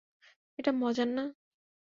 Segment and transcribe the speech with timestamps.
[0.59, 1.23] এটা মজার না।